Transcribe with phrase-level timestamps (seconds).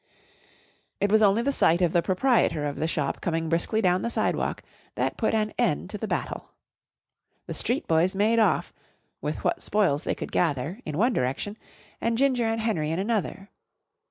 [0.99, 4.09] It was only the sight of the proprietor of the shop coming briskly down the
[4.09, 4.63] side walk
[4.95, 6.53] that put an end to the battle.
[7.45, 8.73] The street boys made off
[9.21, 11.55] (with what spoils they could gather) in one direction
[12.01, 13.51] and Ginger and Henry in another.